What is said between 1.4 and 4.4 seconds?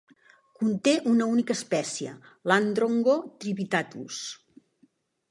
espècie, l'Androngo trivittatus.